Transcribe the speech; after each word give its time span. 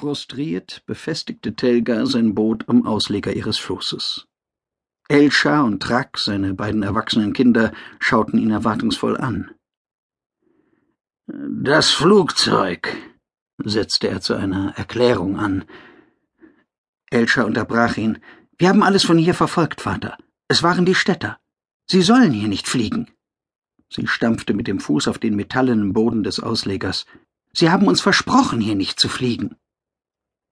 Frustriert 0.00 0.82
befestigte 0.86 1.54
Telga 1.54 2.06
sein 2.06 2.34
Boot 2.34 2.66
am 2.70 2.86
Ausleger 2.86 3.34
ihres 3.34 3.58
Flusses. 3.58 4.26
Elscha 5.10 5.60
und 5.60 5.82
Trak, 5.82 6.16
seine 6.16 6.54
beiden 6.54 6.82
erwachsenen 6.82 7.34
Kinder, 7.34 7.70
schauten 7.98 8.38
ihn 8.38 8.50
erwartungsvoll 8.50 9.18
an. 9.18 9.50
Das 11.26 11.90
Flugzeug, 11.90 12.96
setzte 13.62 14.08
er 14.08 14.22
zu 14.22 14.32
einer 14.32 14.72
Erklärung 14.78 15.38
an. 15.38 15.66
Elscha 17.10 17.42
unterbrach 17.42 17.98
ihn. 17.98 18.20
Wir 18.56 18.70
haben 18.70 18.82
alles 18.82 19.04
von 19.04 19.18
hier 19.18 19.34
verfolgt, 19.34 19.82
Vater. 19.82 20.16
Es 20.48 20.62
waren 20.62 20.86
die 20.86 20.94
Städter. 20.94 21.38
Sie 21.90 22.00
sollen 22.00 22.32
hier 22.32 22.48
nicht 22.48 22.68
fliegen. 22.68 23.10
Sie 23.92 24.06
stampfte 24.06 24.54
mit 24.54 24.66
dem 24.66 24.80
Fuß 24.80 25.08
auf 25.08 25.18
den 25.18 25.36
metallenen 25.36 25.92
Boden 25.92 26.22
des 26.22 26.40
Auslegers. 26.40 27.04
Sie 27.52 27.68
haben 27.68 27.86
uns 27.86 28.00
versprochen, 28.00 28.62
hier 28.62 28.76
nicht 28.76 28.98
zu 28.98 29.10
fliegen. 29.10 29.56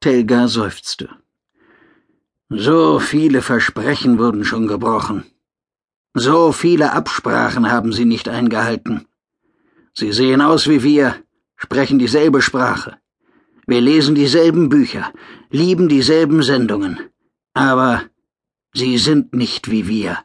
Telga 0.00 0.46
seufzte. 0.46 1.08
So 2.48 3.00
viele 3.00 3.42
Versprechen 3.42 4.18
wurden 4.18 4.44
schon 4.44 4.68
gebrochen. 4.68 5.24
So 6.14 6.52
viele 6.52 6.92
Absprachen 6.92 7.70
haben 7.70 7.92
sie 7.92 8.04
nicht 8.04 8.28
eingehalten. 8.28 9.06
Sie 9.92 10.12
sehen 10.12 10.40
aus 10.40 10.68
wie 10.68 10.84
wir, 10.84 11.16
sprechen 11.56 11.98
dieselbe 11.98 12.42
Sprache. 12.42 12.98
Wir 13.66 13.80
lesen 13.80 14.14
dieselben 14.14 14.68
Bücher, 14.68 15.12
lieben 15.50 15.88
dieselben 15.88 16.44
Sendungen. 16.44 17.00
Aber 17.52 18.04
sie 18.72 18.98
sind 18.98 19.34
nicht 19.34 19.68
wie 19.68 19.88
wir. 19.88 20.18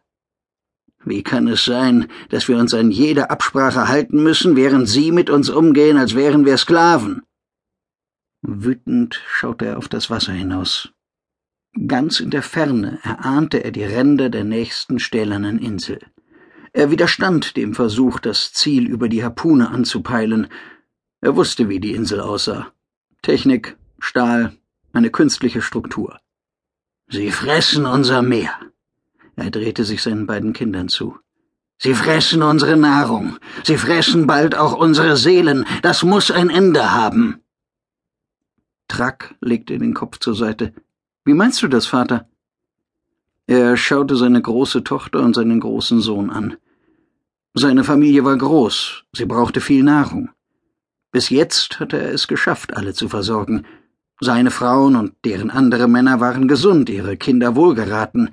Wie 1.03 1.23
kann 1.23 1.47
es 1.47 1.65
sein, 1.65 2.09
dass 2.29 2.47
wir 2.47 2.57
uns 2.57 2.75
an 2.75 2.91
jede 2.91 3.31
Absprache 3.31 3.87
halten 3.87 4.21
müssen, 4.21 4.55
während 4.55 4.87
Sie 4.87 5.11
mit 5.11 5.31
uns 5.31 5.49
umgehen, 5.49 5.97
als 5.97 6.13
wären 6.13 6.45
wir 6.45 6.57
Sklaven? 6.57 7.23
Wütend 8.43 9.21
schaute 9.27 9.65
er 9.65 9.77
auf 9.77 9.87
das 9.87 10.09
Wasser 10.09 10.33
hinaus. 10.33 10.91
Ganz 11.87 12.19
in 12.19 12.29
der 12.29 12.43
Ferne 12.43 12.99
erahnte 13.01 13.63
er 13.63 13.71
die 13.71 13.83
Ränder 13.83 14.29
der 14.29 14.43
nächsten 14.43 14.99
stählernen 14.99 15.57
Insel. 15.57 15.99
Er 16.73 16.91
widerstand 16.91 17.57
dem 17.57 17.73
Versuch, 17.73 18.19
das 18.19 18.51
Ziel 18.53 18.85
über 18.85 19.09
die 19.09 19.23
Harpune 19.23 19.69
anzupeilen. 19.69 20.47
Er 21.21 21.35
wusste, 21.35 21.69
wie 21.69 21.79
die 21.79 21.93
Insel 21.93 22.19
aussah. 22.19 22.71
Technik, 23.21 23.77
Stahl, 23.97 24.55
eine 24.91 25.09
künstliche 25.09 25.61
Struktur. 25.61 26.19
Sie 27.07 27.31
fressen 27.31 27.85
unser 27.85 28.21
Meer, 28.21 28.53
er 29.35 29.49
drehte 29.49 29.83
sich 29.83 30.03
seinen 30.03 30.27
beiden 30.27 30.53
Kindern 30.53 30.89
zu. 30.89 31.17
Sie 31.77 31.95
fressen 31.95 32.43
unsere 32.43 32.77
Nahrung. 32.77 33.37
Sie 33.63 33.77
fressen 33.77 34.27
bald 34.27 34.55
auch 34.55 34.73
unsere 34.73 35.17
Seelen. 35.17 35.65
Das 35.81 36.03
muss 36.03 36.31
ein 36.31 36.49
Ende 36.49 36.93
haben. 36.93 37.42
Track 38.93 39.33
legte 39.41 39.79
den 39.79 39.95
Kopf 39.95 40.19
zur 40.19 40.35
Seite. 40.35 40.71
Wie 41.25 41.33
meinst 41.33 41.63
du 41.63 41.67
das, 41.67 41.87
Vater? 41.87 42.27
Er 43.47 43.75
schaute 43.75 44.15
seine 44.15 44.39
große 44.39 44.83
Tochter 44.83 45.21
und 45.21 45.33
seinen 45.33 45.59
großen 45.59 45.99
Sohn 45.99 46.29
an. 46.29 46.57
Seine 47.55 47.83
Familie 47.83 48.23
war 48.23 48.37
groß, 48.37 49.05
sie 49.11 49.25
brauchte 49.25 49.61
viel 49.61 49.83
Nahrung. 49.83 50.29
Bis 51.11 51.29
jetzt 51.29 51.79
hatte 51.79 51.97
er 51.99 52.11
es 52.11 52.27
geschafft, 52.27 52.77
alle 52.77 52.93
zu 52.93 53.09
versorgen. 53.09 53.65
Seine 54.19 54.51
Frauen 54.51 54.95
und 54.95 55.13
deren 55.25 55.49
andere 55.49 55.87
Männer 55.87 56.19
waren 56.19 56.47
gesund, 56.47 56.87
ihre 56.87 57.17
Kinder 57.17 57.55
wohlgeraten, 57.55 58.29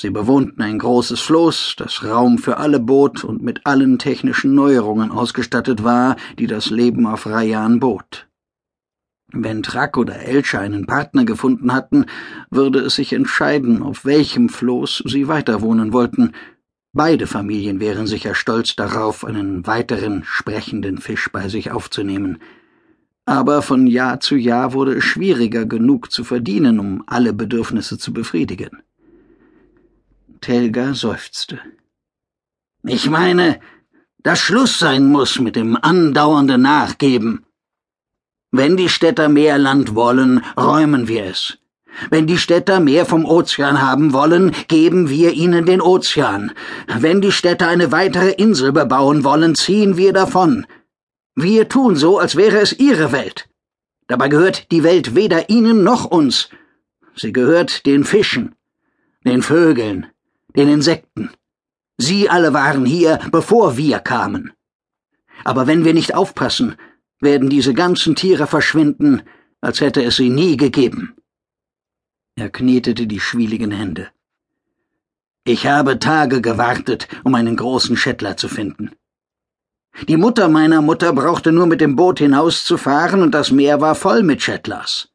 Sie 0.00 0.10
bewohnten 0.10 0.62
ein 0.62 0.78
großes 0.78 1.18
Floß, 1.22 1.74
das 1.76 2.04
Raum 2.04 2.38
für 2.38 2.58
alle 2.58 2.78
bot 2.78 3.24
und 3.24 3.42
mit 3.42 3.66
allen 3.66 3.98
technischen 3.98 4.54
Neuerungen 4.54 5.10
ausgestattet 5.10 5.82
war, 5.82 6.14
die 6.38 6.46
das 6.46 6.70
Leben 6.70 7.04
auf 7.04 7.26
Rayan 7.26 7.80
bot. 7.80 8.27
Wenn 9.32 9.62
Trak 9.62 9.98
oder 9.98 10.20
Elsche 10.20 10.58
einen 10.58 10.86
Partner 10.86 11.24
gefunden 11.24 11.72
hatten, 11.72 12.06
würde 12.50 12.80
es 12.80 12.94
sich 12.94 13.12
entscheiden, 13.12 13.82
auf 13.82 14.04
welchem 14.04 14.48
Floß 14.48 15.04
sie 15.06 15.28
weiter 15.28 15.60
wohnen 15.60 15.92
wollten. 15.92 16.32
Beide 16.94 17.26
Familien 17.26 17.78
wären 17.78 18.06
sicher 18.06 18.34
stolz 18.34 18.74
darauf, 18.74 19.24
einen 19.24 19.66
weiteren 19.66 20.24
sprechenden 20.24 20.98
Fisch 20.98 21.30
bei 21.30 21.48
sich 21.48 21.70
aufzunehmen. 21.70 22.38
Aber 23.26 23.60
von 23.60 23.86
Jahr 23.86 24.20
zu 24.20 24.36
Jahr 24.36 24.72
wurde 24.72 24.94
es 24.94 25.04
schwieriger 25.04 25.66
genug 25.66 26.10
zu 26.10 26.24
verdienen, 26.24 26.80
um 26.80 27.04
alle 27.06 27.34
Bedürfnisse 27.34 27.98
zu 27.98 28.14
befriedigen. 28.14 28.82
Telga 30.40 30.94
seufzte. 30.94 31.60
Ich 32.84 33.10
meine, 33.10 33.60
dass 34.22 34.38
Schluss 34.38 34.78
sein 34.78 35.06
muss 35.06 35.38
mit 35.38 35.56
dem 35.56 35.76
andauernden 35.76 36.62
Nachgeben. 36.62 37.44
Wenn 38.50 38.78
die 38.78 38.88
Städter 38.88 39.28
mehr 39.28 39.58
Land 39.58 39.94
wollen, 39.94 40.42
räumen 40.56 41.06
wir 41.06 41.24
es. 41.24 41.58
Wenn 42.10 42.26
die 42.26 42.38
Städter 42.38 42.80
mehr 42.80 43.04
vom 43.04 43.24
Ozean 43.26 43.82
haben 43.82 44.12
wollen, 44.12 44.54
geben 44.68 45.10
wir 45.10 45.32
ihnen 45.32 45.66
den 45.66 45.82
Ozean. 45.82 46.52
Wenn 46.98 47.20
die 47.20 47.32
Städter 47.32 47.68
eine 47.68 47.92
weitere 47.92 48.30
Insel 48.30 48.72
bebauen 48.72 49.24
wollen, 49.24 49.54
ziehen 49.54 49.96
wir 49.96 50.12
davon. 50.12 50.66
Wir 51.34 51.68
tun 51.68 51.96
so, 51.96 52.18
als 52.18 52.36
wäre 52.36 52.58
es 52.58 52.72
ihre 52.72 53.12
Welt. 53.12 53.48
Dabei 54.06 54.28
gehört 54.28 54.70
die 54.72 54.82
Welt 54.82 55.14
weder 55.14 55.50
ihnen 55.50 55.82
noch 55.82 56.06
uns. 56.06 56.48
Sie 57.16 57.32
gehört 57.32 57.84
den 57.84 58.04
Fischen, 58.04 58.54
den 59.24 59.42
Vögeln, 59.42 60.06
den 60.56 60.68
Insekten. 60.68 61.30
Sie 61.98 62.30
alle 62.30 62.54
waren 62.54 62.86
hier, 62.86 63.18
bevor 63.30 63.76
wir 63.76 63.98
kamen. 63.98 64.52
Aber 65.44 65.66
wenn 65.66 65.84
wir 65.84 65.94
nicht 65.94 66.14
aufpassen, 66.14 66.76
werden 67.20 67.48
diese 67.48 67.74
ganzen 67.74 68.14
Tiere 68.14 68.46
verschwinden, 68.46 69.22
als 69.60 69.80
hätte 69.80 70.02
es 70.02 70.16
sie 70.16 70.30
nie 70.30 70.56
gegeben. 70.56 71.16
Er 72.36 72.50
knetete 72.50 73.06
die 73.06 73.20
schwieligen 73.20 73.72
Hände. 73.72 74.08
Ich 75.44 75.66
habe 75.66 75.98
Tage 75.98 76.40
gewartet, 76.40 77.08
um 77.24 77.34
einen 77.34 77.56
großen 77.56 77.96
Schettler 77.96 78.36
zu 78.36 78.48
finden. 78.48 78.92
Die 80.06 80.16
Mutter 80.16 80.48
meiner 80.48 80.80
Mutter 80.80 81.12
brauchte 81.12 81.50
nur 81.50 81.66
mit 81.66 81.80
dem 81.80 81.96
Boot 81.96 82.20
hinauszufahren 82.20 83.22
und 83.22 83.32
das 83.32 83.50
Meer 83.50 83.80
war 83.80 83.94
voll 83.94 84.22
mit 84.22 84.42
Shettlers. 84.42 85.08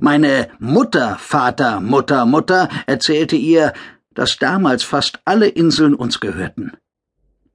Meine 0.00 0.48
Mutter, 0.58 1.16
Vater, 1.18 1.80
Mutter, 1.80 2.26
Mutter 2.26 2.68
erzählte 2.86 3.36
ihr, 3.36 3.72
dass 4.14 4.38
damals 4.38 4.82
fast 4.82 5.20
alle 5.24 5.46
Inseln 5.48 5.94
uns 5.94 6.18
gehörten. 6.18 6.72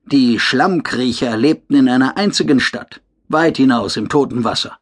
Die 0.06 0.40
Schlammkriecher 0.40 1.36
lebten 1.36 1.76
in 1.76 1.90
einer 1.90 2.18
einzigen 2.18 2.60
Stadt, 2.60 3.02
weit 3.28 3.58
hinaus 3.58 3.98
im 3.98 4.10
toten 4.10 4.44
Wasser. 4.44 4.78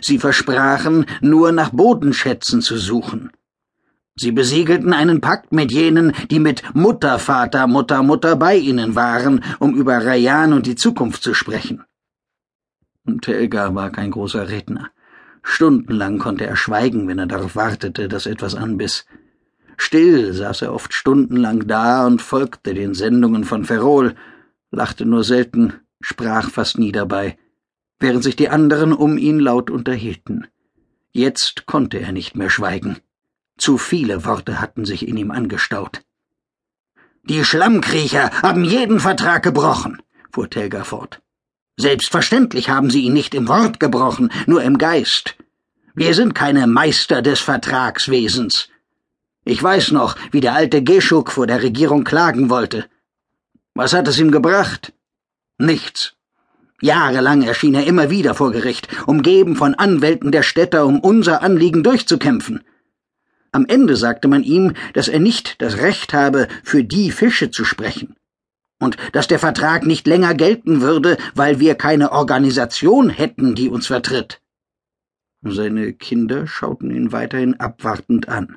Sie 0.00 0.18
versprachen, 0.18 1.06
nur 1.20 1.52
nach 1.52 1.70
Bodenschätzen 1.70 2.62
zu 2.62 2.76
suchen. 2.76 3.30
Sie 4.16 4.32
besiegelten 4.32 4.92
einen 4.92 5.20
Pakt 5.20 5.52
mit 5.52 5.72
jenen, 5.72 6.12
die 6.30 6.40
mit 6.40 6.62
Mutter, 6.74 7.18
Vater, 7.18 7.66
Mutter, 7.66 8.02
Mutter 8.02 8.36
bei 8.36 8.56
ihnen 8.56 8.94
waren, 8.94 9.42
um 9.58 9.74
über 9.74 10.04
Rayan 10.04 10.52
und 10.52 10.66
die 10.66 10.74
Zukunft 10.74 11.22
zu 11.22 11.34
sprechen. 11.34 11.84
Und 13.06 13.22
Telga 13.22 13.74
war 13.74 13.90
kein 13.90 14.10
großer 14.10 14.48
Redner. 14.48 14.90
Stundenlang 15.42 16.18
konnte 16.18 16.46
er 16.46 16.56
schweigen, 16.56 17.08
wenn 17.08 17.18
er 17.18 17.26
darauf 17.26 17.56
wartete, 17.56 18.08
dass 18.08 18.26
etwas 18.26 18.54
anbiss. 18.54 19.06
Still 19.78 20.34
saß 20.34 20.62
er 20.62 20.74
oft 20.74 20.92
stundenlang 20.92 21.66
da 21.66 22.06
und 22.06 22.20
folgte 22.20 22.74
den 22.74 22.92
Sendungen 22.92 23.44
von 23.44 23.64
Ferrol, 23.64 24.14
lachte 24.70 25.06
nur 25.06 25.24
selten, 25.24 25.80
sprach 26.00 26.50
fast 26.50 26.78
nie 26.78 26.92
dabei, 26.92 27.38
während 27.98 28.24
sich 28.24 28.36
die 28.36 28.48
anderen 28.48 28.92
um 28.92 29.18
ihn 29.18 29.38
laut 29.38 29.70
unterhielten. 29.70 30.46
Jetzt 31.12 31.66
konnte 31.66 31.98
er 31.98 32.12
nicht 32.12 32.36
mehr 32.36 32.50
schweigen. 32.50 32.98
Zu 33.58 33.78
viele 33.78 34.24
Worte 34.24 34.60
hatten 34.60 34.84
sich 34.84 35.06
in 35.06 35.16
ihm 35.16 35.30
angestaut. 35.30 36.02
Die 37.24 37.44
Schlammkriecher 37.44 38.30
haben 38.42 38.64
jeden 38.64 39.00
Vertrag 39.00 39.42
gebrochen, 39.42 40.00
fuhr 40.32 40.48
Telga 40.48 40.84
fort. 40.84 41.20
Selbstverständlich 41.76 42.70
haben 42.70 42.90
sie 42.90 43.02
ihn 43.02 43.12
nicht 43.12 43.34
im 43.34 43.48
Wort 43.48 43.80
gebrochen, 43.80 44.32
nur 44.46 44.62
im 44.62 44.78
Geist. 44.78 45.36
Wir 45.94 46.14
sind 46.14 46.34
keine 46.34 46.66
Meister 46.66 47.20
des 47.20 47.40
Vertragswesens. 47.40 48.68
Ich 49.44 49.62
weiß 49.62 49.90
noch, 49.90 50.16
wie 50.30 50.40
der 50.40 50.54
alte 50.54 50.82
Geschuk 50.82 51.32
vor 51.32 51.46
der 51.46 51.62
Regierung 51.62 52.04
klagen 52.04 52.50
wollte. 52.50 52.86
Was 53.74 53.92
hat 53.92 54.08
es 54.08 54.18
ihm 54.18 54.30
gebracht? 54.30 54.92
Nichts. 55.60 56.14
Jahrelang 56.80 57.42
erschien 57.42 57.74
er 57.74 57.86
immer 57.86 58.08
wieder 58.08 58.34
vor 58.34 58.50
Gericht, 58.50 58.88
umgeben 59.06 59.56
von 59.56 59.74
Anwälten 59.74 60.32
der 60.32 60.42
Städter, 60.42 60.86
um 60.86 61.00
unser 61.00 61.42
Anliegen 61.42 61.82
durchzukämpfen. 61.82 62.64
Am 63.52 63.66
Ende 63.66 63.96
sagte 63.96 64.26
man 64.26 64.42
ihm, 64.42 64.72
dass 64.94 65.08
er 65.08 65.20
nicht 65.20 65.60
das 65.60 65.76
Recht 65.76 66.14
habe, 66.14 66.48
für 66.64 66.82
die 66.82 67.10
Fische 67.10 67.50
zu 67.50 67.66
sprechen, 67.66 68.16
und 68.78 68.96
dass 69.12 69.28
der 69.28 69.38
Vertrag 69.38 69.84
nicht 69.84 70.06
länger 70.06 70.34
gelten 70.34 70.80
würde, 70.80 71.18
weil 71.34 71.60
wir 71.60 71.74
keine 71.74 72.12
Organisation 72.12 73.10
hätten, 73.10 73.54
die 73.54 73.68
uns 73.68 73.86
vertritt. 73.86 74.40
Seine 75.42 75.92
Kinder 75.92 76.46
schauten 76.46 76.90
ihn 76.90 77.12
weiterhin 77.12 77.60
abwartend 77.60 78.30
an. 78.30 78.56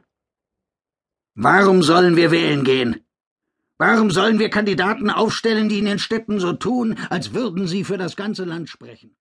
Warum 1.35 1.83
sollen 1.83 2.15
wir 2.15 2.31
wählen 2.31 2.63
gehen? 2.63 3.02
Warum 3.77 4.11
sollen 4.11 4.39
wir 4.39 4.49
Kandidaten 4.49 5.09
aufstellen, 5.09 5.67
die 5.69 5.79
in 5.79 5.85
den 5.85 5.99
Städten 5.99 6.39
so 6.39 6.53
tun, 6.53 6.97
als 7.09 7.33
würden 7.33 7.67
sie 7.67 7.83
für 7.83 7.97
das 7.97 8.15
ganze 8.15 8.45
Land 8.45 8.69
sprechen? 8.69 9.15